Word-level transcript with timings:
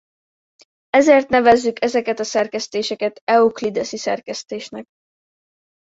Ezért 0.89 1.29
nevezzük 1.29 1.81
ezeket 1.83 2.19
a 2.19 2.23
szerkesztéseket 2.23 3.19
euklideszi 3.23 3.97
szerkesztésnek. 3.97 4.85